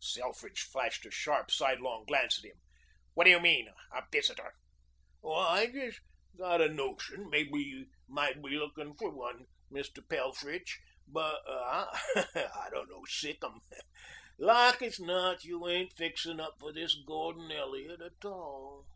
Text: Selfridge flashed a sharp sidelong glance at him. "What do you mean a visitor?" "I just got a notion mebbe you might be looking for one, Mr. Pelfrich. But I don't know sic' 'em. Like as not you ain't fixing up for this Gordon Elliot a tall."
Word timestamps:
Selfridge 0.00 0.62
flashed 0.62 1.06
a 1.06 1.10
sharp 1.12 1.52
sidelong 1.52 2.04
glance 2.06 2.40
at 2.40 2.44
him. 2.50 2.56
"What 3.12 3.26
do 3.26 3.30
you 3.30 3.38
mean 3.38 3.68
a 3.92 4.02
visitor?" 4.10 4.52
"I 5.24 5.66
just 5.72 6.00
got 6.36 6.60
a 6.60 6.68
notion 6.68 7.30
mebbe 7.30 7.54
you 7.54 7.86
might 8.08 8.42
be 8.42 8.58
looking 8.58 8.96
for 8.96 9.08
one, 9.12 9.46
Mr. 9.70 10.00
Pelfrich. 10.08 10.80
But 11.06 11.40
I 11.48 12.68
don't 12.72 12.90
know 12.90 13.04
sic' 13.06 13.44
'em. 13.44 13.60
Like 14.36 14.82
as 14.82 14.98
not 14.98 15.44
you 15.44 15.68
ain't 15.68 15.92
fixing 15.92 16.40
up 16.40 16.56
for 16.58 16.72
this 16.72 16.96
Gordon 17.06 17.52
Elliot 17.52 18.02
a 18.02 18.10
tall." 18.20 18.88